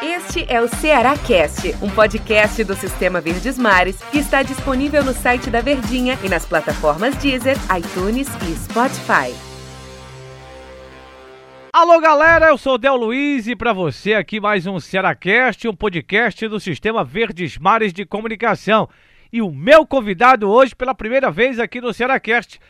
Este 0.00 0.46
é 0.48 0.60
o 0.60 0.68
Ceará 0.68 1.18
Cast, 1.18 1.74
um 1.82 1.90
podcast 1.90 2.62
do 2.62 2.76
Sistema 2.76 3.20
Verdes 3.20 3.58
Mares 3.58 4.00
que 4.04 4.18
está 4.18 4.44
disponível 4.44 5.02
no 5.02 5.12
site 5.12 5.50
da 5.50 5.60
Verdinha 5.60 6.16
e 6.22 6.28
nas 6.28 6.46
plataformas 6.46 7.16
Deezer, 7.16 7.56
iTunes 7.76 8.28
e 8.28 8.54
Spotify. 8.54 9.34
Alô 11.72 12.00
galera, 12.00 12.50
eu 12.50 12.56
sou 12.56 12.78
Del 12.78 12.94
Luiz 12.94 13.48
e 13.48 13.56
para 13.56 13.72
você 13.72 14.14
aqui 14.14 14.38
mais 14.38 14.64
um 14.64 14.78
Cearacast, 14.78 15.66
um 15.66 15.74
podcast 15.74 16.46
do 16.46 16.60
Sistema 16.60 17.02
Verdes 17.02 17.58
Mares 17.58 17.92
de 17.92 18.06
Comunicação. 18.06 18.88
E 19.32 19.42
o 19.42 19.50
meu 19.50 19.84
convidado 19.84 20.48
hoje 20.48 20.76
pela 20.76 20.94
primeira 20.94 21.32
vez 21.32 21.58
aqui 21.58 21.80
no 21.80 21.92
Cearacast, 21.92 22.60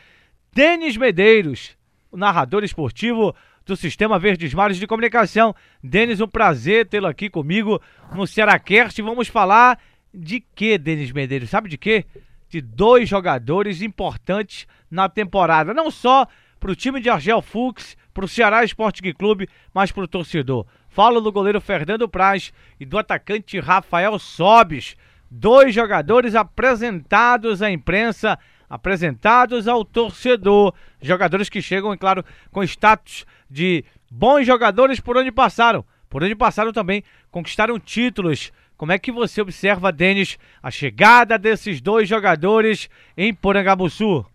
Denis 0.51 0.97
Medeiros, 0.97 1.77
o 2.11 2.17
narrador 2.17 2.63
esportivo 2.63 3.35
do 3.65 3.75
Sistema 3.75 4.19
Verdes 4.19 4.53
Mares 4.53 4.77
de 4.77 4.87
Comunicação. 4.87 5.55
Denis, 5.81 6.19
um 6.19 6.27
prazer 6.27 6.87
tê-lo 6.87 7.07
aqui 7.07 7.29
comigo 7.29 7.81
no 8.13 8.27
Cearacast. 8.27 9.01
Vamos 9.01 9.27
falar 9.27 9.79
de 10.13 10.39
que, 10.39 10.77
Denis 10.77 11.11
Medeiros? 11.11 11.49
Sabe 11.49 11.69
de 11.69 11.77
quê? 11.77 12.05
De 12.49 12.61
dois 12.61 13.09
jogadores 13.09 13.81
importantes 13.81 14.67
na 14.91 15.09
temporada, 15.09 15.73
não 15.73 15.89
só 15.89 16.27
para 16.59 16.71
o 16.71 16.75
time 16.75 17.01
de 17.01 17.09
Argel 17.09 17.41
Fux, 17.41 17.97
para 18.13 18.25
o 18.25 18.27
Ceará 18.27 18.63
Esporte 18.63 19.01
Clube, 19.13 19.49
mas 19.73 19.91
para 19.91 20.03
o 20.03 20.07
torcedor. 20.07 20.65
Falo 20.87 21.19
do 21.19 21.31
goleiro 21.31 21.59
Fernando 21.59 22.07
Praz 22.07 22.53
e 22.79 22.85
do 22.85 22.97
atacante 22.97 23.59
Rafael 23.59 24.19
Sobes, 24.19 24.95
dois 25.29 25.73
jogadores 25.73 26.35
apresentados 26.35 27.63
à 27.63 27.71
imprensa, 27.71 28.37
apresentados 28.73 29.67
ao 29.67 29.85
torcedor, 29.85 30.73
jogadores 30.99 31.47
que 31.47 31.61
chegam, 31.61 31.93
é 31.93 31.97
claro, 31.97 32.25
com 32.51 32.63
status 32.63 33.23
de 33.47 33.85
bons 34.09 34.47
jogadores 34.47 34.99
por 34.99 35.15
onde 35.15 35.31
passaram, 35.31 35.85
por 36.09 36.23
onde 36.23 36.33
passaram 36.33 36.73
também, 36.73 37.03
conquistaram 37.29 37.79
títulos. 37.79 38.51
Como 38.75 38.91
é 38.91 38.97
que 38.97 39.11
você 39.11 39.41
observa, 39.41 39.91
Denis, 39.91 40.39
a 40.61 40.71
chegada 40.71 41.37
desses 41.37 41.81
dois 41.81 42.09
jogadores 42.09 42.89
em 43.15 43.31
Porangabuçu? 43.31 44.25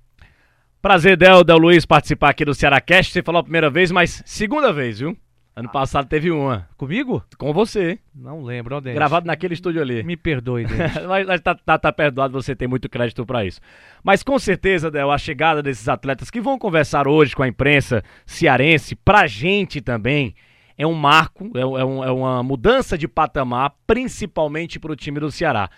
Prazer, 0.81 1.17
Del, 1.17 1.43
Del 1.43 1.59
Luiz, 1.59 1.85
participar 1.85 2.31
aqui 2.31 2.45
do 2.45 2.55
Cearacast. 2.55 3.13
Você 3.13 3.25
falou 3.25 3.41
a 3.41 3.43
primeira 3.43 3.69
vez, 3.69 3.91
mas 3.91 4.23
segunda 4.25 4.73
vez, 4.73 5.01
viu? 5.01 5.19
Ano 5.59 5.69
passado 5.71 6.07
teve 6.07 6.31
uma. 6.31 6.69
Comigo? 6.77 7.21
Com 7.37 7.53
você. 7.53 7.99
Não 8.15 8.45
lembro, 8.45 8.77
ó, 8.77 8.81
Denis. 8.81 8.95
Gravado 8.95 9.27
naquele 9.27 9.55
estúdio 9.55 9.83
ali. 9.83 10.05
Me 10.05 10.17
perdoe, 10.17 10.63
Denis. 10.67 10.93
mas, 11.05 11.27
mas 11.27 11.41
tá, 11.41 11.53
tá, 11.53 11.77
tá 11.77 11.93
perdoado, 11.93 12.33
você 12.33 12.55
tem 12.55 12.69
muito 12.69 12.89
crédito 12.89 13.27
para 13.27 13.45
isso. 13.45 13.61
Mas 14.05 14.23
com 14.23 14.39
certeza, 14.39 14.89
Del, 14.89 15.11
a 15.11 15.19
chegada 15.19 15.61
desses 15.61 15.89
atletas 15.89 16.31
que 16.31 16.41
vão 16.41 16.57
conversar 16.59 17.09
hoje 17.09 17.35
com 17.35 17.43
a 17.43 17.49
imprensa 17.49 18.05
cearense, 18.25 18.95
pra 18.95 19.27
gente 19.27 19.81
também, 19.81 20.37
é 20.77 20.87
um 20.87 20.95
marco, 20.95 21.51
é, 21.57 21.61
é, 21.61 21.85
um, 21.85 22.05
é 22.05 22.13
uma 22.13 22.41
mudança 22.41 22.97
de 22.97 23.09
patamar, 23.09 23.75
principalmente 23.85 24.79
pro 24.79 24.95
time 24.95 25.19
do 25.19 25.29
Ceará. 25.29 25.69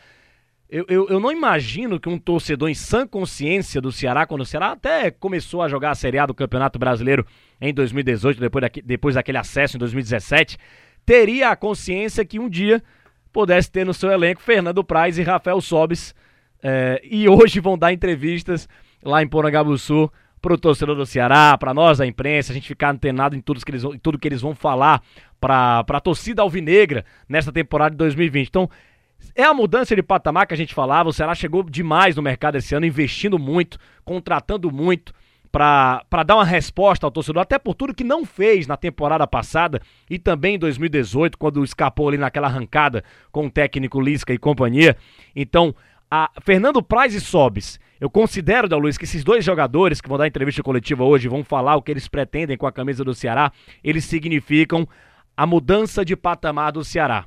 Eu, 0.72 0.86
eu, 0.88 1.08
eu, 1.08 1.18
não 1.18 1.32
imagino 1.32 1.98
que 1.98 2.08
um 2.08 2.16
torcedor 2.16 2.68
em 2.68 2.74
sã 2.74 3.04
consciência 3.04 3.80
do 3.80 3.90
Ceará, 3.90 4.24
quando 4.24 4.42
o 4.42 4.46
Ceará 4.46 4.70
até 4.70 5.10
começou 5.10 5.62
a 5.62 5.68
jogar 5.68 5.90
a 5.90 5.94
Série 5.96 6.16
A 6.16 6.26
do 6.26 6.32
Campeonato 6.32 6.78
Brasileiro 6.78 7.26
em 7.60 7.74
2018, 7.74 8.38
depois, 8.38 8.62
daqui, 8.62 8.80
depois 8.80 9.16
daquele 9.16 9.38
acesso 9.38 9.76
em 9.76 9.80
2017, 9.80 10.56
teria 11.04 11.50
a 11.50 11.56
consciência 11.56 12.24
que 12.24 12.38
um 12.38 12.48
dia 12.48 12.80
pudesse 13.32 13.68
ter 13.68 13.84
no 13.84 13.92
seu 13.92 14.12
elenco 14.12 14.41
Fernando 14.41 14.84
Praz 14.84 15.18
e 15.18 15.22
Rafael 15.22 15.60
Sobes. 15.60 16.14
É, 16.62 17.00
e 17.02 17.28
hoje 17.28 17.58
vão 17.58 17.76
dar 17.76 17.92
entrevistas 17.92 18.68
lá 19.02 19.20
em 19.24 19.26
Porangabuçu 19.26 20.08
o 20.42 20.58
torcedor 20.58 20.96
do 20.96 21.04
Ceará, 21.04 21.58
para 21.58 21.74
nós, 21.74 22.00
a 22.00 22.06
imprensa, 22.06 22.52
a 22.52 22.54
gente 22.54 22.68
ficar 22.68 22.91
antenado 22.91 23.36
em 23.36 23.41
tudo 23.41 23.64
que 23.64 23.70
eles, 23.70 23.84
em 23.84 23.98
tudo 23.98 24.18
que 24.18 24.26
eles 24.26 24.41
vão 24.41 24.54
falar 24.54 25.02
para 25.38 25.84
a 25.86 26.00
torcida 26.00 26.42
alvinegra 26.42 27.04
nesta 27.28 27.52
temporada 27.52 27.91
de 27.91 27.98
2020. 27.98 28.48
Então, 28.48 28.70
é 29.34 29.44
a 29.44 29.54
mudança 29.54 29.94
de 29.94 30.02
patamar 30.02 30.46
que 30.46 30.54
a 30.54 30.56
gente 30.56 30.74
falava. 30.74 31.08
O 31.08 31.12
Ceará 31.12 31.34
chegou 31.34 31.62
demais 31.62 32.16
no 32.16 32.22
mercado 32.22 32.56
esse 32.56 32.74
ano, 32.74 32.86
investindo 32.86 33.38
muito, 33.38 33.78
contratando 34.04 34.70
muito 34.70 35.12
para 35.53 36.22
dar 36.25 36.36
uma 36.36 36.44
resposta 36.44 37.06
ao 37.06 37.10
torcedor, 37.10 37.42
até 37.42 37.58
por 37.58 37.75
tudo 37.75 37.94
que 37.94 38.04
não 38.04 38.25
fez 38.25 38.66
na 38.66 38.76
temporada 38.76 39.26
passada 39.26 39.81
e 40.08 40.19
também 40.19 40.54
em 40.54 40.58
2018, 40.58 41.36
quando 41.36 41.64
escapou 41.64 42.08
ali 42.08 42.16
naquela 42.16 42.47
arrancada 42.47 43.03
com 43.32 43.47
o 43.47 43.50
técnico 43.50 44.00
Lisca 44.00 44.32
e 44.32 44.38
companhia. 44.38 44.97
Então, 45.34 45.75
a 46.08 46.31
Fernando 46.42 46.82
Praz 46.82 47.14
e 47.14 47.20
Sobes, 47.20 47.81
eu 48.00 48.08
considero, 48.08 48.69
da 48.69 48.76
Luiz, 48.76 48.97
que 48.97 49.04
esses 49.04 49.25
dois 49.25 49.44
jogadores 49.44 50.00
que 50.00 50.08
vão 50.08 50.19
dar 50.19 50.26
entrevista 50.26 50.62
coletiva 50.62 51.04
hoje, 51.04 51.28
vão 51.28 51.42
falar 51.42 51.76
o 51.76 51.82
que 51.82 51.91
eles 51.91 52.06
pretendem 52.08 52.56
com 52.56 52.66
a 52.66 52.72
camisa 52.72 53.04
do 53.04 53.14
Ceará, 53.14 53.52
eles 53.82 54.04
significam 54.04 54.88
a 55.37 55.47
mudança 55.47 56.04
de 56.04 56.16
patamar 56.16 56.72
do 56.72 56.84
Ceará. 56.84 57.26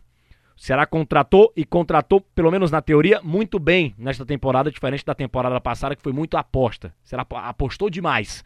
O 0.56 0.62
Ceará 0.62 0.86
contratou 0.86 1.52
e 1.56 1.66
contratou, 1.66 2.22
pelo 2.22 2.52
menos 2.52 2.72
na 2.72 2.82
teoria, 2.82 3.20
muito 3.24 3.60
bem 3.60 3.94
nesta 3.98 4.26
temporada, 4.26 4.72
diferente 4.72 5.06
da 5.06 5.16
temporada 5.16 5.60
passada, 5.60 5.96
que 5.96 6.02
foi 6.02 6.14
muito 6.14 6.38
aposta. 6.38 6.94
O 7.04 7.08
Ceará 7.08 7.26
apostou 7.32 7.90
demais. 7.90 8.44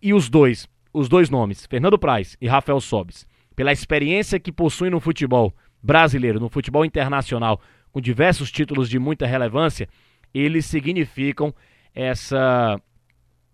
E 0.00 0.12
os 0.12 0.28
dois, 0.28 0.68
os 0.92 1.08
dois 1.08 1.30
nomes, 1.30 1.64
Fernando 1.66 1.98
Praz 1.98 2.36
e 2.40 2.48
Rafael 2.48 2.80
Sobes, 2.80 3.26
pela 3.54 3.72
experiência 3.72 4.40
que 4.40 4.50
possuem 4.50 4.90
no 4.90 5.00
futebol 5.00 5.54
brasileiro, 5.82 6.40
no 6.40 6.48
futebol 6.48 6.84
internacional, 6.84 7.60
com 7.92 8.00
diversos 8.00 8.50
títulos 8.50 8.88
de 8.88 8.98
muita 8.98 9.26
relevância, 9.26 9.88
eles 10.34 10.66
significam 10.66 11.54
essa, 11.94 12.80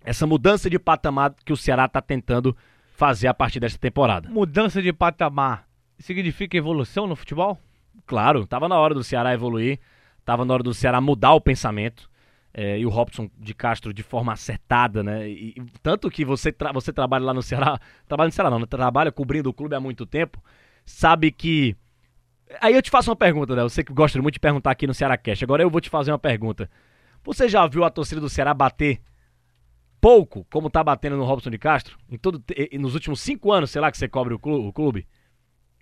essa 0.05 0.27
mudança 0.27 0.71
de 0.71 0.79
patamar 0.79 1.35
que 1.45 1.53
o 1.53 1.57
Ceará 1.57 1.85
está 1.85 2.01
tentando 2.01 2.57
fazer 2.95 3.29
a 3.29 3.35
partir 3.35 3.61
desta 3.61 3.79
temporada. 3.79 4.29
Mudança 4.29 4.81
de 4.81 4.93
patamar 4.93 5.68
significa 5.99 6.57
evolução 6.57 7.07
no 7.07 7.17
futebol? 7.17 7.59
Claro, 8.07 8.47
tava 8.47 8.69
na 8.69 8.79
hora 8.79 8.95
do 8.95 9.05
Ceará 9.05 9.35
evoluir, 9.35 9.79
tava 10.25 10.45
na 10.45 10.55
hora 10.55 10.63
do 10.63 10.73
Ceará 10.73 11.01
mudar 11.01 11.33
o 11.33 11.41
pensamento. 11.41 12.09
É, 12.55 12.79
e 12.79 12.87
o 12.87 12.89
Robson 12.89 13.31
de 13.39 13.55
Castro 13.55 13.93
de 13.93 14.03
forma 14.03 14.33
acertada, 14.33 15.03
né? 15.03 15.29
E, 15.29 15.51
e, 15.51 15.63
tanto 15.83 16.11
que 16.11 16.25
você, 16.25 16.51
tra 16.51 16.73
você 16.73 16.93
trabalha 16.93 17.25
lá 17.25 17.35
no 17.35 17.43
Ceará, 17.43 17.79
trabalha 18.09 18.29
no 18.29 18.33
Ceará 18.33 18.51
não, 18.51 18.59
né? 18.59 18.67
trabalha 18.67 19.13
cobrindo 19.13 19.51
o 19.51 19.53
clube 19.53 19.75
há 19.75 19.81
muito 19.81 20.07
tempo, 20.07 20.43
sabe 20.85 21.31
que. 21.31 21.77
Aí 22.61 22.75
eu 22.75 22.81
te 22.81 22.91
faço 22.91 23.11
uma 23.11 23.17
pergunta, 23.17 23.55
né? 23.55 23.63
Você 23.63 23.85
que 23.85 23.93
gosta 23.93 24.21
muito 24.21 24.35
de 24.35 24.41
perguntar 24.41 24.71
aqui 24.71 24.87
no 24.87 24.95
Ceará 24.95 25.17
Cash. 25.17 25.43
Agora 25.43 25.63
eu 25.63 25.69
vou 25.69 25.81
te 25.81 25.91
fazer 25.91 26.11
uma 26.11 26.19
pergunta. 26.19 26.71
Você 27.23 27.49
já 27.49 27.67
viu 27.67 27.85
a 27.85 27.91
torcida 27.91 28.21
do 28.21 28.31
Ceará 28.31 28.55
bater 28.55 29.01
pouco, 30.01 30.47
como 30.51 30.71
tá 30.71 30.83
batendo 30.83 31.17
no 31.17 31.25
Robson 31.25 31.51
de 31.51 31.59
Castro? 31.59 31.99
Em 32.11 32.17
todo, 32.17 32.43
nos 32.73 32.95
últimos 32.95 33.21
cinco 33.21 33.53
anos, 33.53 33.71
sei 33.71 33.81
lá, 33.81 33.91
que 33.91 33.99
você 33.99 34.09
cobre 34.09 34.33
o 34.35 34.73
clube? 34.73 35.07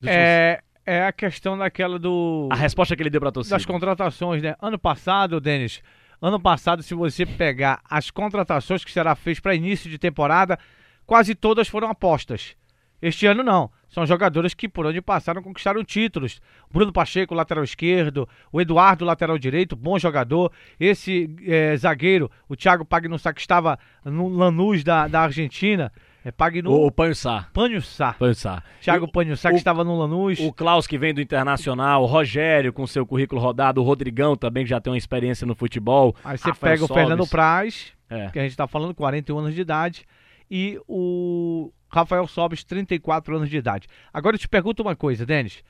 É, 0.05 0.61
é 0.85 1.07
a 1.07 1.13
questão 1.13 1.57
daquela 1.57 1.99
do. 1.99 2.49
A 2.51 2.57
resposta 2.57 2.95
que 2.95 3.03
ele 3.03 3.11
deu 3.11 3.21
pra 3.21 3.33
torcida. 3.33 3.57
Das 3.57 3.67
contratações, 3.67 4.43
né? 4.43 4.55
Ano 4.61 4.79
passado, 4.79 5.41
Denis, 5.41 5.83
ano 6.21 6.41
passado, 6.41 6.83
se 6.83 6.95
você 6.95 7.27
pegar 7.27 7.81
as 7.89 8.11
contratações 8.11 8.85
que 8.85 8.93
será 8.93 9.15
fez 9.15 9.41
para 9.41 9.55
início 9.55 9.91
de 9.91 9.99
temporada, 9.99 10.59
quase 11.05 11.35
todas 11.35 11.69
foram 11.69 11.89
apostas. 11.89 12.57
Este 13.01 13.27
ano 13.27 13.43
não. 13.43 13.71
São 13.89 14.05
jogadores 14.05 14.53
que 14.53 14.69
por 14.69 14.85
onde 14.87 15.01
passaram 15.01 15.43
conquistaram 15.43 15.85
títulos. 15.85 16.41
Bruno 16.71 16.93
Pacheco, 16.93 17.35
lateral 17.35 17.65
esquerdo, 17.65 18.29
o 18.51 18.61
Eduardo, 18.61 19.05
lateral 19.05 19.39
direito, 19.39 19.77
bom 19.77 19.99
jogador. 19.99 20.53
Esse 20.79 21.35
é, 21.47 21.77
zagueiro, 21.77 22.31
o 22.49 22.57
Thiago 22.57 22.85
Pagnussá, 22.85 23.33
que 23.33 23.41
estava 23.41 23.79
no 24.05 24.29
Lanús 24.29 24.83
da, 24.83 25.07
da 25.07 25.23
Argentina, 25.23 25.93
é 26.27 26.33
Pagnu... 26.33 26.73
O, 26.73 26.87
o 26.89 26.91
Panhussá. 26.91 27.49
Panhussá. 27.53 28.13
Panhussá. 28.15 28.61
Thiago 28.81 29.07
Panhussá, 29.07 29.51
que 29.51 29.55
o, 29.55 29.59
estava 29.59 29.85
no 29.85 29.97
Lanús. 29.97 30.41
O 30.41 30.53
Klaus, 30.53 30.85
que 30.85 30.99
vem 30.99 31.15
do 31.15 31.21
Internacional. 31.21 32.03
O 32.03 32.07
Rogério, 32.07 32.73
com 32.73 32.85
seu 32.85 33.07
currículo 33.07 33.41
rodado. 33.41 33.81
O 33.81 33.85
Rodrigão, 33.85 34.37
também, 34.37 34.65
que 34.65 34.71
já 34.71 34.81
tem 34.81 34.93
uma 34.93 34.99
experiência 34.99 35.47
no 35.47 35.55
futebol. 35.55 36.17
Aí 36.25 36.37
você 36.37 36.53
pega 36.53 36.85
o 36.85 36.89
Fernando 36.89 37.25
Praz, 37.29 37.93
é. 38.11 38.29
que 38.31 38.41
a 38.41 38.43
gente 38.43 38.51
está 38.51 38.67
falando, 38.67 38.93
41 38.93 39.39
anos 39.39 39.55
de 39.55 39.61
idade. 39.61 40.05
E 40.51 40.81
o 40.89 41.73
Rafael 41.89 42.27
Sobes, 42.27 42.65
34 42.65 43.37
anos 43.37 43.49
de 43.49 43.59
idade. 43.59 43.87
Agora 44.13 44.35
eu 44.35 44.41
te 44.41 44.49
pergunto 44.49 44.83
uma 44.83 44.97
coisa, 44.97 45.25
Denis. 45.25 45.63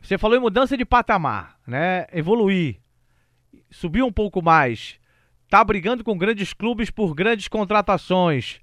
Você 0.00 0.16
falou 0.16 0.36
em 0.36 0.40
mudança 0.40 0.76
de 0.76 0.84
patamar, 0.84 1.56
né? 1.66 2.06
Evoluir. 2.12 2.76
Subir 3.72 4.04
um 4.04 4.12
pouco 4.12 4.40
mais. 4.40 5.00
Tá 5.50 5.64
brigando 5.64 6.04
com 6.04 6.16
grandes 6.16 6.52
clubes 6.52 6.92
por 6.92 7.12
grandes 7.12 7.48
contratações 7.48 8.60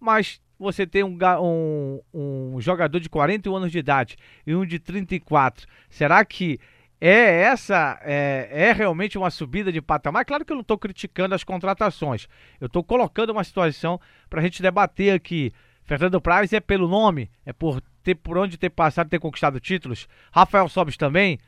mas 0.00 0.40
você 0.58 0.86
tem 0.86 1.04
um, 1.04 1.18
um, 1.40 2.00
um, 2.14 2.60
jogador 2.60 2.98
de 2.98 3.08
41 3.08 3.56
anos 3.56 3.72
de 3.72 3.78
idade 3.78 4.16
e 4.46 4.54
um 4.54 4.64
de 4.64 4.78
34. 4.78 5.66
Será 5.90 6.24
que 6.24 6.58
é 7.00 7.42
essa 7.42 8.00
é, 8.02 8.48
é 8.50 8.72
realmente 8.72 9.18
uma 9.18 9.30
subida 9.30 9.70
de 9.70 9.82
patamar? 9.82 10.24
Claro 10.24 10.44
que 10.44 10.52
eu 10.52 10.56
não 10.56 10.62
estou 10.62 10.78
criticando 10.78 11.34
as 11.34 11.44
contratações. 11.44 12.26
Eu 12.60 12.66
estou 12.66 12.82
colocando 12.82 13.30
uma 13.30 13.44
situação 13.44 14.00
para 14.30 14.40
a 14.40 14.42
gente 14.42 14.62
debater 14.62 15.14
aqui. 15.14 15.52
Fernando 15.84 16.20
Praz 16.20 16.52
é 16.52 16.60
pelo 16.60 16.88
nome, 16.88 17.30
é 17.44 17.52
por 17.52 17.80
ter 18.02 18.14
por 18.14 18.38
onde 18.38 18.56
ter 18.56 18.70
passado, 18.70 19.08
ter 19.08 19.20
conquistado 19.20 19.60
títulos. 19.60 20.08
Rafael 20.32 20.68
Sobes 20.68 20.96
também. 20.96 21.38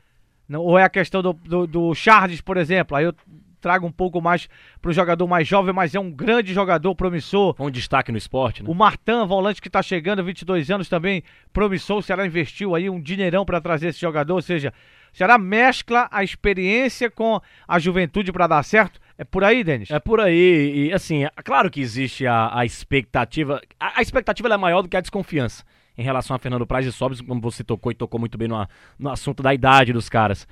Ou 0.51 0.79
é 0.79 0.83
a 0.83 0.89
questão 0.89 1.21
do, 1.21 1.33
do, 1.33 1.67
do 1.67 1.93
Charles, 1.93 2.41
por 2.41 2.57
exemplo. 2.57 2.95
Aí 2.95 3.05
eu 3.05 3.13
traga 3.59 3.85
um 3.85 3.91
pouco 3.91 4.21
mais 4.21 4.47
para 4.81 4.89
o 4.89 4.93
jogador 4.93 5.27
mais 5.27 5.47
jovem, 5.47 5.73
mas 5.73 5.93
é 5.95 5.99
um 5.99 6.11
grande 6.11 6.53
jogador 6.53 6.93
promissor. 6.95 7.55
Um 7.59 7.69
destaque 7.69 8.11
no 8.11 8.17
esporte, 8.17 8.63
né? 8.63 8.69
O 8.69 8.73
Martan, 8.73 9.25
volante 9.25 9.61
que 9.61 9.67
está 9.67 9.81
chegando, 9.81 10.23
22 10.23 10.69
anos 10.71 10.89
também, 10.89 11.23
promissor. 11.51 11.97
O 11.97 12.01
Ceará 12.01 12.25
investiu 12.25 12.75
aí 12.75 12.89
um 12.89 13.01
dinheirão 13.01 13.45
para 13.45 13.61
trazer 13.61 13.89
esse 13.89 13.99
jogador, 13.99 14.35
ou 14.35 14.41
seja, 14.41 14.73
o 15.13 15.17
Ceará 15.17 15.37
mescla 15.37 16.07
a 16.11 16.23
experiência 16.23 17.09
com 17.09 17.41
a 17.67 17.79
juventude 17.79 18.31
para 18.31 18.47
dar 18.47 18.63
certo. 18.63 18.99
É 19.17 19.23
por 19.23 19.43
aí, 19.43 19.63
Denis? 19.63 19.89
É 19.91 19.99
por 19.99 20.19
aí. 20.19 20.87
E 20.87 20.93
assim, 20.93 21.25
é 21.25 21.31
claro 21.43 21.69
que 21.69 21.81
existe 21.81 22.25
a, 22.25 22.57
a 22.57 22.65
expectativa. 22.65 23.61
A, 23.79 23.99
a 23.99 24.01
expectativa 24.01 24.47
é 24.47 24.57
maior 24.57 24.81
do 24.81 24.87
que 24.87 24.95
a 24.95 25.01
desconfiança 25.01 25.63
em 25.97 26.01
relação 26.01 26.33
a 26.33 26.39
Fernando 26.39 26.65
Praz 26.65 26.85
e 26.85 26.93
Sobres, 26.93 27.19
como 27.19 27.41
você 27.41 27.61
tocou 27.61 27.91
e 27.91 27.95
tocou 27.95 28.17
muito 28.17 28.37
bem 28.37 28.47
no, 28.47 28.65
no 28.97 29.09
assunto 29.09 29.43
da 29.43 29.53
idade 29.53 29.91
dos 29.91 30.07
caras. 30.07 30.47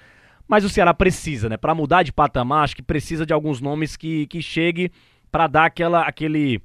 Mas 0.48 0.64
o 0.64 0.70
Ceará 0.70 0.94
precisa, 0.94 1.50
né? 1.50 1.58
Para 1.58 1.76
mudar 1.76 2.04
de 2.04 2.14
patamar, 2.14 2.64
acho 2.64 2.76
que 2.76 2.82
precisa 2.82 3.26
de 3.26 3.34
alguns 3.34 3.60
nomes 3.60 3.98
que, 3.98 4.26
que 4.28 4.42
chegue 4.42 4.92
para 5.30 5.48
dar 5.48 5.66
aquela, 5.66 6.04
aquele, 6.04 6.62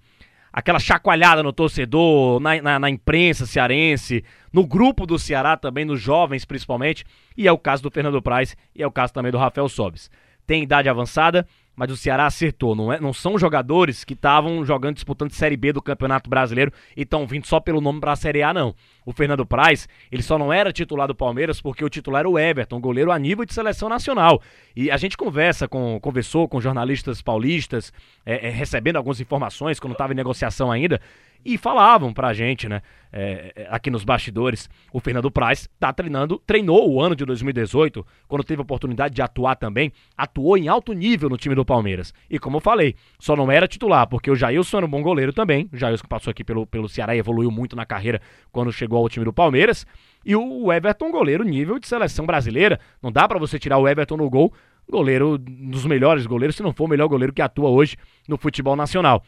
aquela 0.52 0.78
chacoalhada 0.78 1.42
no 1.42 1.52
torcedor, 1.52 2.38
na, 2.40 2.62
na, 2.62 2.78
na, 2.78 2.90
imprensa 2.90 3.44
cearense, 3.44 4.24
no 4.52 4.64
grupo 4.64 5.04
do 5.04 5.18
Ceará 5.18 5.56
também, 5.56 5.84
nos 5.84 6.00
jovens 6.00 6.44
principalmente. 6.44 7.04
E 7.36 7.48
é 7.48 7.52
o 7.52 7.58
caso 7.58 7.82
do 7.82 7.90
Fernando 7.90 8.22
Praz 8.22 8.56
e 8.74 8.82
é 8.82 8.86
o 8.86 8.92
caso 8.92 9.12
também 9.12 9.32
do 9.32 9.38
Rafael 9.38 9.68
Sobes. 9.68 10.10
Tem 10.46 10.62
idade 10.62 10.88
avançada, 10.88 11.46
mas 11.74 11.90
o 11.90 11.96
Ceará 11.96 12.26
acertou. 12.26 12.74
Não, 12.74 12.92
é, 12.92 13.00
não 13.00 13.12
são 13.12 13.38
jogadores 13.38 14.04
que 14.04 14.14
estavam 14.14 14.64
jogando, 14.64 14.94
disputando 14.94 15.32
Série 15.32 15.56
B 15.56 15.72
do 15.72 15.82
Campeonato 15.82 16.28
Brasileiro 16.28 16.72
e 16.96 17.02
estão 17.02 17.26
vindo 17.26 17.46
só 17.46 17.60
pelo 17.60 17.80
nome 17.80 18.00
para 18.00 18.12
a 18.12 18.16
Série 18.16 18.42
A, 18.42 18.52
não. 18.52 18.74
O 19.04 19.12
Fernando 19.12 19.44
Praz, 19.44 19.88
ele 20.10 20.22
só 20.22 20.38
não 20.38 20.52
era 20.52 20.72
titular 20.72 21.08
do 21.08 21.14
Palmeiras 21.14 21.60
porque 21.60 21.84
o 21.84 21.88
titular 21.88 22.20
era 22.20 22.28
o 22.28 22.38
Everton, 22.38 22.80
goleiro 22.80 23.10
a 23.10 23.18
nível 23.18 23.44
de 23.44 23.52
seleção 23.52 23.88
nacional. 23.88 24.40
E 24.76 24.90
a 24.90 24.96
gente 24.96 25.16
conversa 25.16 25.66
com, 25.66 25.98
conversou 26.00 26.48
com 26.48 26.60
jornalistas 26.60 27.20
paulistas, 27.20 27.92
é, 28.24 28.48
é, 28.48 28.50
recebendo 28.50 28.96
algumas 28.96 29.20
informações, 29.20 29.80
quando 29.80 29.92
estava 29.92 30.12
em 30.12 30.16
negociação 30.16 30.70
ainda, 30.70 31.00
e 31.44 31.58
falavam 31.58 32.12
pra 32.12 32.32
gente, 32.32 32.68
né, 32.68 32.82
é, 33.12 33.52
é, 33.54 33.66
aqui 33.70 33.90
nos 33.90 34.04
bastidores, 34.04 34.70
o 34.92 34.98
Fernando 34.98 35.30
Praz 35.30 35.68
tá 35.78 35.92
treinando, 35.92 36.40
treinou 36.46 36.90
o 36.90 37.00
ano 37.00 37.14
de 37.14 37.24
2018, 37.24 38.06
quando 38.26 38.42
teve 38.42 38.60
a 38.60 38.62
oportunidade 38.62 39.14
de 39.14 39.20
atuar 39.20 39.56
também, 39.56 39.92
atuou 40.16 40.56
em 40.56 40.68
alto 40.68 40.92
nível 40.92 41.28
no 41.28 41.36
time 41.36 41.54
do 41.54 41.64
Palmeiras. 41.64 42.14
E 42.30 42.38
como 42.38 42.56
eu 42.56 42.60
falei, 42.60 42.94
só 43.18 43.36
não 43.36 43.50
era 43.50 43.68
titular, 43.68 44.06
porque 44.06 44.30
o 44.30 44.34
Jailson 44.34 44.78
era 44.78 44.86
um 44.86 44.90
bom 44.90 45.02
goleiro 45.02 45.32
também, 45.32 45.68
o 45.72 45.76
Jailson 45.76 46.02
que 46.02 46.08
passou 46.08 46.30
aqui 46.30 46.42
pelo, 46.42 46.66
pelo 46.66 46.88
Ceará 46.88 47.14
e 47.14 47.18
evoluiu 47.18 47.50
muito 47.50 47.76
na 47.76 47.84
carreira 47.84 48.20
quando 48.50 48.72
chegou 48.72 48.98
ao 48.98 49.08
time 49.08 49.24
do 49.24 49.32
Palmeiras, 49.32 49.86
e 50.24 50.34
o 50.34 50.72
Everton, 50.72 51.10
goleiro 51.10 51.44
nível 51.44 51.78
de 51.78 51.86
seleção 51.86 52.24
brasileira, 52.24 52.80
não 53.02 53.12
dá 53.12 53.28
para 53.28 53.38
você 53.38 53.58
tirar 53.58 53.78
o 53.78 53.86
Everton 53.86 54.16
no 54.16 54.30
gol, 54.30 54.52
goleiro 54.88 55.36
dos 55.38 55.84
melhores 55.84 56.26
goleiros, 56.26 56.56
se 56.56 56.62
não 56.62 56.72
for 56.72 56.84
o 56.84 56.88
melhor 56.88 57.08
goleiro 57.08 57.32
que 57.32 57.42
atua 57.42 57.68
hoje 57.68 57.96
no 58.28 58.36
futebol 58.38 58.76
nacional. 58.76 59.22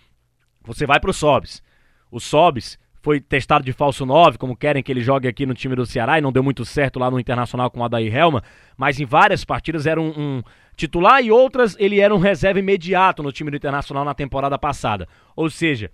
Você 0.64 0.86
vai 0.86 0.98
pro 0.98 1.12
Sobs 1.12 1.62
o 2.14 2.20
Sobis 2.20 2.78
foi 3.02 3.20
testado 3.20 3.64
de 3.64 3.72
falso 3.72 4.06
9, 4.06 4.38
como 4.38 4.56
querem 4.56 4.84
que 4.84 4.90
ele 4.90 5.02
jogue 5.02 5.26
aqui 5.26 5.44
no 5.44 5.52
time 5.52 5.74
do 5.74 5.84
Ceará, 5.84 6.16
e 6.16 6.22
não 6.22 6.32
deu 6.32 6.44
muito 6.44 6.64
certo 6.64 6.98
lá 6.98 7.10
no 7.10 7.18
Internacional 7.18 7.68
com 7.70 7.80
o 7.80 7.84
Adair 7.84 8.14
Helma, 8.16 8.42
mas 8.76 9.00
em 9.00 9.04
várias 9.04 9.44
partidas 9.44 9.84
era 9.84 10.00
um, 10.00 10.08
um, 10.16 10.42
titular 10.76 11.22
e 11.22 11.30
outras 11.30 11.76
ele 11.78 11.98
era 11.98 12.14
um 12.14 12.18
reserva 12.18 12.60
imediato 12.60 13.20
no 13.20 13.32
time 13.32 13.50
do 13.50 13.56
Internacional 13.56 14.04
na 14.04 14.14
temporada 14.14 14.56
passada. 14.56 15.08
Ou 15.34 15.50
seja, 15.50 15.90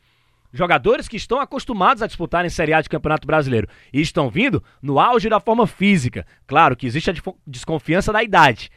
jogadores 0.53 1.09
que 1.09 1.17
estão 1.17 1.41
acostumados 1.41 2.03
a 2.03 2.07
disputar 2.07 2.45
em 2.45 2.51
Série 2.51 2.75
A 2.75 2.83
de 2.83 2.89
Campeonato 2.91 3.27
Brasileiro 3.27 3.67
e 3.91 4.01
estão 4.03 4.29
vindo 4.29 4.63
no 4.83 5.01
auge 5.01 5.31
da 5.31 5.41
forma 5.41 5.67
física. 5.67 6.27
Claro 6.47 6.77
que 6.77 6.87
existe 6.87 7.11
a 7.11 7.15
desconfiança 7.47 8.13
da 8.13 8.23
idade, 8.23 8.71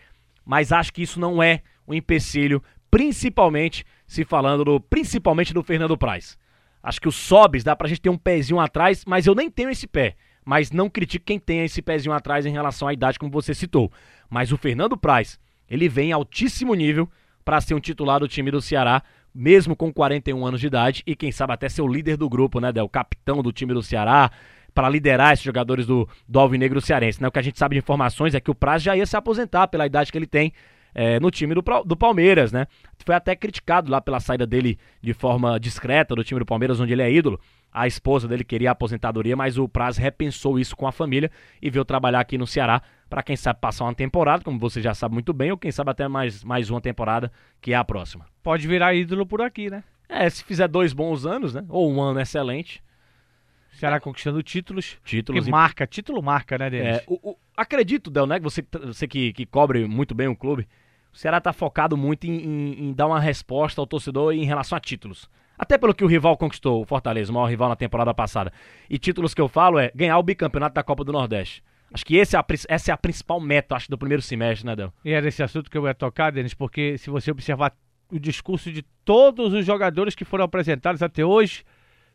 mas 0.45 0.71
acho 0.71 0.93
que 0.93 1.03
isso 1.03 1.19
não 1.19 1.43
é 1.43 1.61
um 1.85 1.93
empecilho, 1.93 2.63
principalmente 2.89 3.85
se 4.07 4.23
falando 4.23 4.63
do, 4.63 4.79
principalmente 4.79 5.53
do 5.53 5.61
Fernando 5.61 5.97
Praz. 5.97 6.41
Acho 6.83 6.99
que 6.99 7.07
o 7.07 7.11
Sobes 7.11 7.63
dá 7.63 7.75
pra 7.75 7.87
gente 7.87 8.01
ter 8.01 8.09
um 8.09 8.17
pezinho 8.17 8.59
atrás, 8.59 9.05
mas 9.07 9.25
eu 9.25 9.33
nem 9.33 9.49
tenho 9.49 9.69
esse 9.69 9.87
pé. 9.87 10.15
Mas 10.45 10.69
não 10.69 10.89
critico 10.89 11.25
quem 11.25 11.39
tem 11.39 11.63
esse 11.63 11.81
pezinho 11.81 12.13
atrás 12.13 12.45
em 12.45 12.51
relação 12.51 12.89
à 12.89 12.93
idade, 12.93 13.17
como 13.17 13.31
você 13.31 13.53
citou. 13.53 13.89
Mas 14.29 14.51
o 14.51 14.57
Fernando 14.57 14.97
Praz, 14.97 15.39
ele 15.69 15.87
vem 15.87 16.09
em 16.09 16.11
altíssimo 16.11 16.75
nível 16.75 17.09
para 17.45 17.61
ser 17.61 17.73
um 17.73 17.79
titular 17.79 18.19
do 18.19 18.27
time 18.27 18.51
do 18.51 18.61
Ceará, 18.61 19.01
mesmo 19.33 19.75
com 19.75 19.91
41 19.93 20.45
anos 20.45 20.59
de 20.59 20.67
idade, 20.67 21.03
e 21.07 21.15
quem 21.15 21.31
sabe 21.31 21.53
até 21.53 21.69
ser 21.69 21.81
o 21.81 21.87
líder 21.87 22.17
do 22.17 22.29
grupo, 22.29 22.59
né, 22.59 22.71
Del? 22.71 22.89
Capitão 22.89 23.41
do 23.41 23.53
time 23.53 23.73
do 23.73 23.81
Ceará, 23.81 24.29
para 24.73 24.89
liderar 24.89 25.33
esses 25.33 25.45
jogadores 25.45 25.85
do, 25.85 26.07
do 26.27 26.39
Alvinegro 26.39 26.81
Cearense. 26.81 27.21
Né? 27.21 27.27
O 27.27 27.31
que 27.31 27.39
a 27.39 27.43
gente 27.43 27.57
sabe 27.57 27.75
de 27.75 27.79
informações 27.79 28.35
é 28.35 28.41
que 28.41 28.51
o 28.51 28.55
Praz 28.55 28.83
já 28.83 28.95
ia 28.95 29.05
se 29.05 29.15
aposentar 29.15 29.67
pela 29.67 29.85
idade 29.85 30.11
que 30.11 30.17
ele 30.17 30.27
tem 30.27 30.51
é, 30.93 31.19
no 31.19 31.31
time 31.31 31.53
do, 31.55 31.63
do 31.85 31.95
Palmeiras, 31.95 32.51
né? 32.51 32.67
Foi 33.05 33.15
até 33.15 33.35
criticado 33.35 33.91
lá 33.91 33.99
pela 33.99 34.19
saída 34.19 34.45
dele 34.45 34.77
de 35.01 35.13
forma 35.13 35.59
discreta 35.59 36.15
do 36.15 36.23
time 36.23 36.39
do 36.39 36.45
Palmeiras, 36.45 36.79
onde 36.79 36.93
ele 36.93 37.01
é 37.01 37.11
ídolo. 37.11 37.39
A 37.71 37.87
esposa 37.87 38.27
dele 38.27 38.43
queria 38.43 38.69
a 38.69 38.73
aposentadoria, 38.73 39.35
mas 39.35 39.57
o 39.57 39.67
Praz 39.67 39.97
repensou 39.97 40.59
isso 40.59 40.75
com 40.75 40.87
a 40.87 40.91
família 40.91 41.31
e 41.59 41.69
veio 41.69 41.83
trabalhar 41.83 42.19
aqui 42.19 42.37
no 42.37 42.45
Ceará 42.45 42.81
para 43.09 43.23
quem 43.23 43.35
sabe 43.35 43.59
passar 43.59 43.85
uma 43.85 43.95
temporada, 43.95 44.43
como 44.43 44.59
você 44.59 44.81
já 44.81 44.93
sabe 44.93 45.13
muito 45.13 45.33
bem, 45.33 45.51
ou 45.51 45.57
quem 45.57 45.71
sabe 45.71 45.89
até 45.89 46.07
mais, 46.07 46.43
mais 46.43 46.69
uma 46.69 46.79
temporada, 46.79 47.31
que 47.59 47.73
é 47.73 47.75
a 47.75 47.83
próxima. 47.83 48.25
Pode 48.43 48.67
virar 48.67 48.93
ídolo 48.93 49.25
por 49.25 49.41
aqui, 49.41 49.69
né? 49.69 49.83
É, 50.07 50.29
se 50.29 50.43
fizer 50.43 50.67
dois 50.67 50.93
bons 50.93 51.25
anos, 51.25 51.53
né? 51.53 51.65
Ou 51.69 51.91
um 51.91 52.01
ano 52.01 52.19
excelente. 52.19 52.83
Ceará 53.73 53.99
conquistando 53.99 54.41
títulos. 54.43 54.97
Títulos. 55.03 55.45
Que 55.45 55.51
marca, 55.51 55.87
título 55.87 56.21
marca, 56.21 56.57
né, 56.57 56.69
Denis? 56.69 56.97
É, 56.97 57.03
o, 57.07 57.31
o, 57.31 57.37
acredito, 57.57 58.11
Del, 58.11 58.27
né? 58.27 58.39
Você, 58.39 58.63
você 58.83 59.07
que, 59.07 59.33
que 59.33 59.45
cobre 59.45 59.87
muito 59.87 60.13
bem 60.13 60.27
o 60.27 60.35
clube. 60.35 60.67
O 61.13 61.17
Ceará 61.17 61.37
está 61.37 61.53
focado 61.53 61.95
muito 61.95 62.25
em, 62.25 62.31
em, 62.31 62.85
em, 62.85 62.93
dar 62.93 63.05
uma 63.05 63.19
resposta 63.19 63.79
ao 63.79 63.85
torcedor 63.85 64.33
em 64.33 64.45
relação 64.45 64.75
a 64.75 64.81
títulos. 64.81 65.29
Até 65.55 65.77
pelo 65.77 65.93
que 65.93 66.03
o 66.03 66.07
rival 66.07 66.35
conquistou, 66.35 66.81
o 66.81 66.85
Fortaleza, 66.85 67.31
o 67.31 67.35
maior 67.35 67.45
rival 67.45 67.69
na 67.69 67.75
temporada 67.75 68.11
passada. 68.13 68.51
E 68.89 68.97
títulos 68.97 69.35
que 69.35 69.39
eu 69.39 69.47
falo 69.47 69.77
é 69.77 69.91
ganhar 69.93 70.17
o 70.17 70.23
bicampeonato 70.23 70.73
da 70.73 70.81
Copa 70.81 71.03
do 71.03 71.11
Nordeste. 71.11 71.63
Acho 71.93 72.03
que 72.03 72.15
esse 72.15 72.35
é 72.35 72.39
a, 72.39 72.45
essa 72.67 72.91
é 72.91 72.93
a 72.93 72.97
principal 72.97 73.39
meta, 73.39 73.75
acho, 73.75 73.89
do 73.91 73.97
primeiro 73.97 74.23
semestre, 74.23 74.65
né, 74.65 74.75
Del? 74.75 74.91
E 75.05 75.11
era 75.11 75.27
esse 75.27 75.43
assunto 75.43 75.69
que 75.69 75.77
eu 75.77 75.85
ia 75.85 75.93
tocar, 75.93 76.31
Denis, 76.31 76.55
porque 76.55 76.97
se 76.97 77.11
você 77.11 77.29
observar 77.29 77.77
o 78.11 78.19
discurso 78.19 78.71
de 78.71 78.81
todos 79.05 79.53
os 79.53 79.63
jogadores 79.63 80.15
que 80.15 80.25
foram 80.25 80.43
apresentados 80.43 81.03
até 81.03 81.23
hoje, 81.23 81.63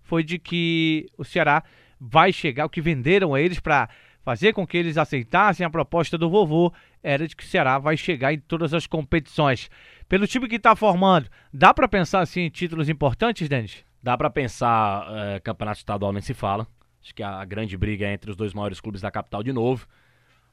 foi 0.03 0.25
de 0.25 0.41
que 0.41 1.07
o 1.17 1.25
Ceará 1.25 1.63
vai 2.01 2.33
chegar, 2.33 2.67
o 2.67 2.69
que 2.69 2.81
venderam 2.81 3.35
a 3.35 3.41
eles 3.41 3.61
para 3.61 3.89
fazer 4.29 4.53
com 4.53 4.67
que 4.67 4.77
eles 4.77 4.99
aceitassem 4.99 5.65
a 5.65 5.71
proposta 5.71 6.19
do 6.19 6.29
vovô 6.29 6.71
era 7.03 7.27
de 7.27 7.35
que 7.35 7.43
o 7.43 7.47
Ceará 7.47 7.79
vai 7.79 7.97
chegar 7.97 8.31
em 8.31 8.39
todas 8.39 8.75
as 8.75 8.87
competições. 8.87 9.71
Pelo 10.07 10.27
time 10.27 10.47
que 10.47 10.57
está 10.57 10.77
formando, 10.77 11.31
dá 11.51 11.73
para 11.73 11.89
pensar 11.89 12.21
assim 12.21 12.43
em 12.43 12.51
títulos 12.51 12.91
importantes, 12.91 13.49
Denis? 13.49 13.83
Dá 14.03 14.19
para 14.19 14.29
pensar, 14.29 15.07
é, 15.17 15.41
campeonato 15.41 15.79
estadual 15.79 16.13
nem 16.13 16.21
se 16.21 16.35
fala. 16.35 16.67
Acho 17.03 17.15
que 17.15 17.23
a 17.23 17.43
grande 17.47 17.75
briga 17.75 18.07
é 18.07 18.13
entre 18.13 18.31
os 18.31 18.37
dois 18.37 18.53
maiores 18.53 18.83
clubes 18.83 19.01
da 19.01 19.11
capital 19.11 19.43
de 19.43 19.51
novo. 19.51 19.87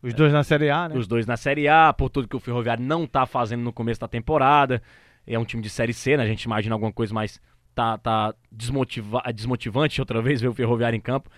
Os 0.01 0.13
dois 0.13 0.31
na 0.31 0.45
Série 0.45 0.69
A, 0.69 0.87
né? 0.87 0.95
Os 0.95 1.05
dois 1.05 1.25
na 1.25 1.35
Série 1.35 1.67
A, 1.67 1.91
por 1.91 2.09
tudo 2.09 2.29
que 2.29 2.35
o 2.37 2.39
Ferroviário 2.39 2.81
não 2.81 3.03
está 3.03 3.25
fazendo 3.25 3.61
no 3.61 3.73
começo 3.73 3.99
da 3.99 4.07
temporada. 4.07 4.81
É 5.27 5.37
um 5.37 5.43
time 5.43 5.61
de 5.61 5.69
Série 5.69 5.93
C, 5.93 6.15
né? 6.15 6.23
A 6.23 6.27
gente 6.27 6.43
imagina 6.43 6.73
alguma 6.75 6.93
coisa 6.93 7.13
mais 7.13 7.41
tá, 7.73 7.97
tá 7.97 8.33
desmotiva 8.49 9.21
desmotivante 9.33 9.99
outra 9.99 10.21
vez 10.21 10.39
ver 10.39 10.47
o 10.47 10.53
Ferroviário 10.53 10.95
em 10.95 11.01
campo. 11.01 11.29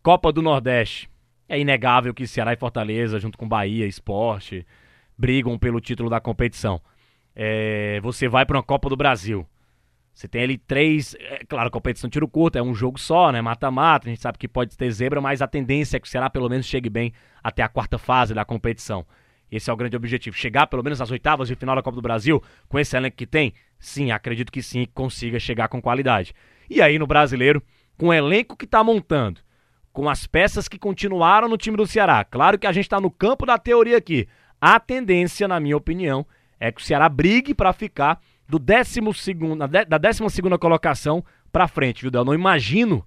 Copa 0.00 0.32
do 0.32 0.40
Nordeste. 0.40 1.10
É 1.52 1.58
inegável 1.58 2.14
que 2.14 2.26
Ceará 2.26 2.54
e 2.54 2.56
Fortaleza, 2.56 3.20
junto 3.20 3.36
com 3.36 3.46
Bahia, 3.46 3.86
Esporte, 3.86 4.66
brigam 5.18 5.58
pelo 5.58 5.82
título 5.82 6.08
da 6.08 6.18
competição. 6.18 6.80
É, 7.36 8.00
você 8.00 8.26
vai 8.26 8.46
para 8.46 8.56
uma 8.56 8.62
Copa 8.62 8.88
do 8.88 8.96
Brasil. 8.96 9.46
Você 10.14 10.26
tem 10.26 10.44
ali 10.44 10.56
três. 10.56 11.14
É, 11.20 11.44
claro, 11.46 11.70
competição 11.70 12.08
tiro 12.08 12.26
curto, 12.26 12.56
é 12.56 12.62
um 12.62 12.74
jogo 12.74 12.98
só, 12.98 13.30
né? 13.30 13.42
Mata-mata. 13.42 14.08
A 14.08 14.08
gente 14.08 14.22
sabe 14.22 14.38
que 14.38 14.48
pode 14.48 14.78
ter 14.78 14.90
zebra, 14.90 15.20
mas 15.20 15.42
a 15.42 15.46
tendência 15.46 15.98
é 15.98 16.00
que 16.00 16.06
o 16.06 16.10
Ceará 16.10 16.30
pelo 16.30 16.48
menos 16.48 16.64
chegue 16.64 16.88
bem 16.88 17.12
até 17.44 17.62
a 17.62 17.68
quarta 17.68 17.98
fase 17.98 18.32
da 18.32 18.46
competição. 18.46 19.04
Esse 19.50 19.68
é 19.68 19.74
o 19.74 19.76
grande 19.76 19.94
objetivo. 19.94 20.34
Chegar 20.34 20.66
pelo 20.68 20.82
menos 20.82 21.02
às 21.02 21.10
oitavas 21.10 21.48
de 21.48 21.54
final 21.54 21.76
da 21.76 21.82
Copa 21.82 21.96
do 21.96 22.02
Brasil, 22.02 22.42
com 22.66 22.78
esse 22.78 22.96
elenco 22.96 23.18
que 23.18 23.26
tem? 23.26 23.52
Sim, 23.78 24.10
acredito 24.10 24.50
que 24.50 24.62
sim, 24.62 24.86
consiga 24.94 25.38
chegar 25.38 25.68
com 25.68 25.82
qualidade. 25.82 26.32
E 26.70 26.80
aí 26.80 26.98
no 26.98 27.06
brasileiro, 27.06 27.62
com 27.98 28.06
o 28.06 28.14
elenco 28.14 28.56
que 28.56 28.64
está 28.64 28.82
montando, 28.82 29.42
com 29.92 30.08
as 30.08 30.26
peças 30.26 30.68
que 30.68 30.78
continuaram 30.78 31.48
no 31.48 31.56
time 31.56 31.76
do 31.76 31.86
Ceará. 31.86 32.24
Claro 32.24 32.58
que 32.58 32.66
a 32.66 32.72
gente 32.72 32.84
está 32.84 33.00
no 33.00 33.10
campo 33.10 33.44
da 33.44 33.58
teoria 33.58 33.98
aqui. 33.98 34.26
A 34.60 34.80
tendência, 34.80 35.46
na 35.46 35.60
minha 35.60 35.76
opinião, 35.76 36.26
é 36.58 36.72
que 36.72 36.80
o 36.80 36.84
Ceará 36.84 37.08
brigue 37.08 37.54
para 37.54 37.72
ficar 37.72 38.20
do 38.48 38.58
décimo 38.58 39.12
segundo, 39.12 39.66
da 39.66 39.98
12 39.98 40.28
segunda 40.30 40.58
colocação 40.58 41.24
para 41.52 41.68
frente, 41.68 42.02
viu, 42.02 42.10
Del? 42.10 42.24
Não 42.24 42.34
imagino 42.34 43.04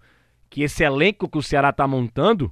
que 0.49 0.63
esse 0.63 0.83
elenco 0.83 1.27
que 1.27 1.37
o 1.37 1.41
Ceará 1.41 1.69
está 1.69 1.87
montando 1.87 2.51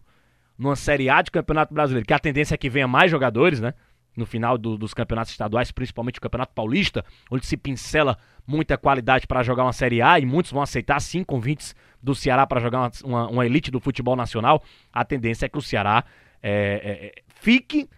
numa 0.57 0.75
Série 0.75 1.09
A 1.09 1.21
de 1.21 1.31
Campeonato 1.31 1.73
Brasileiro, 1.73 2.05
que 2.07 2.13
a 2.13 2.19
tendência 2.19 2.55
é 2.55 2.57
que 2.57 2.69
venha 2.69 2.87
mais 2.87 3.11
jogadores, 3.11 3.59
né? 3.59 3.73
No 4.15 4.25
final 4.25 4.57
do, 4.57 4.77
dos 4.77 4.93
campeonatos 4.93 5.31
estaduais, 5.31 5.71
principalmente 5.71 6.19
o 6.19 6.21
Campeonato 6.21 6.53
Paulista, 6.53 7.03
onde 7.31 7.45
se 7.45 7.57
pincela 7.57 8.17
muita 8.45 8.77
qualidade 8.77 9.25
para 9.25 9.41
jogar 9.41 9.63
uma 9.63 9.73
Série 9.73 10.01
A 10.01 10.19
e 10.19 10.25
muitos 10.25 10.51
vão 10.51 10.61
aceitar 10.61 10.99
sim 10.99 11.23
convites 11.23 11.75
do 12.01 12.13
Ceará 12.13 12.45
para 12.45 12.59
jogar 12.59 12.79
uma, 12.79 12.91
uma, 13.03 13.27
uma, 13.29 13.45
elite 13.45 13.71
do 13.71 13.79
futebol 13.79 14.15
nacional. 14.15 14.61
A 14.91 15.03
tendência 15.03 15.47
é 15.47 15.49
que 15.49 15.57
o 15.57 15.61
Ceará 15.61 16.03
é, 16.41 16.51
é, 16.51 17.05
é 17.07 17.13
fique 17.27 17.89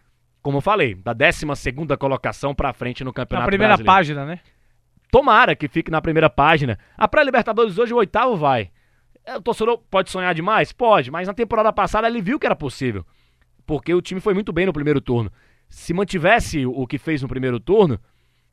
como 0.46 0.58
eu 0.58 0.62
falei, 0.62 0.94
da 0.94 1.12
12 1.12 1.44
colocação 1.98 2.54
pra 2.54 2.72
frente 2.72 3.04
no 3.04 3.12
Campeonato 3.12 3.48
Na 3.48 3.48
primeira 3.48 3.76
Brasileiro. 3.76 3.98
página, 3.98 4.26
né? 4.28 4.40
Tomara 5.10 5.56
que 5.56 5.68
fique 5.68 5.90
na 5.90 6.00
primeira 6.00 6.30
página. 6.30 6.78
A 6.96 7.08
pré-Libertadores 7.08 7.80
hoje, 7.80 7.92
o 7.92 7.98
oitavo 7.98 8.36
vai. 8.36 8.70
É, 9.26 9.38
O 9.38 9.42
torcedor 9.42 9.80
pode 9.90 10.12
sonhar 10.12 10.36
demais? 10.36 10.72
Pode, 10.72 11.10
mas 11.10 11.28
na 11.28 11.34
temporada 11.34 11.74
passada 11.74 12.08
ele 12.08 12.22
viu 12.22 12.38
que 12.38 12.46
era 12.46 12.56
possível. 12.56 13.04
Porque 13.66 13.92
o 13.92 14.04
time 14.04 14.22
foi 14.22 14.36
muito 14.36 14.54
bem 14.54 14.68
no 14.68 14.74
primeiro 14.74 15.02
turno. 15.02 15.32
Se 15.76 15.94
mantivesse 15.94 16.66
o 16.66 16.88
que 16.88 16.98
fez 16.98 17.22
no 17.22 17.28
primeiro 17.28 17.60
turno, 17.60 18.00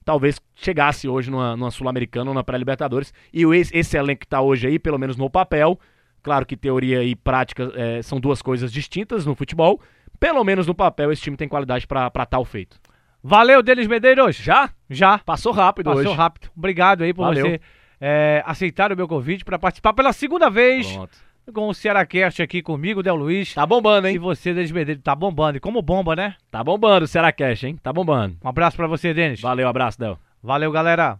talvez 0.04 0.40
chegasse 0.56 1.06
hoje 1.06 1.30
numa, 1.30 1.56
numa 1.56 1.70
Sul-Americana 1.70 2.28
ou 2.28 2.34
na 2.34 2.42
pré-Libertadores. 2.42 3.14
E 3.32 3.46
o, 3.46 3.54
esse, 3.54 3.74
esse 3.78 3.96
elenco 3.96 4.22
que 4.22 4.26
tá 4.26 4.40
hoje 4.40 4.66
aí, 4.66 4.76
pelo 4.76 4.98
menos 4.98 5.16
no 5.16 5.30
papel, 5.30 5.78
claro 6.20 6.44
que 6.44 6.56
teoria 6.56 7.04
e 7.04 7.14
prática 7.14 7.70
é, 7.76 8.02
são 8.02 8.18
duas 8.18 8.42
coisas 8.42 8.72
distintas 8.72 9.24
no 9.24 9.36
futebol. 9.36 9.80
Pelo 10.18 10.42
menos 10.42 10.66
no 10.66 10.74
papel, 10.74 11.12
esse 11.12 11.22
time 11.22 11.36
tem 11.36 11.46
qualidade 11.46 11.86
pra 11.86 12.26
tal 12.28 12.44
feito. 12.44 12.76
Valeu, 13.22 13.62
Denis 13.62 13.86
Medeiros. 13.86 14.34
Já? 14.34 14.70
Já. 14.90 15.20
Passou 15.20 15.52
rápido 15.52 15.84
Passou 15.84 16.00
hoje. 16.00 16.14
rápido. 16.14 16.50
Obrigado 16.56 17.04
aí 17.04 17.14
por 17.14 17.22
Valeu. 17.22 17.46
você 17.46 17.60
é, 18.00 18.42
aceitar 18.44 18.92
o 18.92 18.96
meu 18.96 19.06
convite 19.06 19.44
para 19.44 19.60
participar 19.60 19.92
pela 19.92 20.12
segunda 20.12 20.50
vez 20.50 20.90
Pronto. 20.90 21.16
Com 21.52 21.68
o 21.68 21.74
Cearacast 21.74 22.40
aqui 22.42 22.62
comigo, 22.62 23.02
Del 23.02 23.16
Luiz. 23.16 23.54
Tá 23.54 23.66
bombando, 23.66 24.06
E 24.08 24.12
hein? 24.12 24.18
você, 24.18 24.54
Denis 24.54 24.70
Medeiros, 24.70 25.02
tá 25.02 25.14
bombando. 25.14 25.56
E 25.56 25.60
como 25.60 25.82
bomba, 25.82 26.14
né? 26.14 26.36
Tá 26.50 26.62
bombando 26.62 27.04
o 27.04 27.08
Será 27.08 27.32
Cash, 27.32 27.64
hein? 27.64 27.78
Tá 27.82 27.92
bombando. 27.92 28.36
Um 28.44 28.48
abraço 28.48 28.76
pra 28.76 28.86
você, 28.86 29.12
Denis. 29.12 29.40
Valeu, 29.40 29.68
abraço, 29.68 29.98
Del. 29.98 30.18
Valeu, 30.42 30.70
galera. 30.70 31.18